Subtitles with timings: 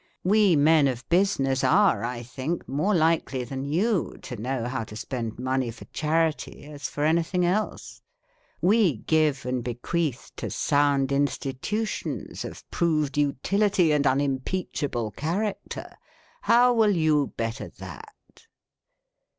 [0.23, 4.95] We men of business are, I think, more likely than you to know how to
[4.95, 8.01] spend money for charity as for anything else.
[8.63, 15.93] We give and bequeath to sound institutions of proved utility and unimpeachable char acter.
[16.41, 18.47] How will you better that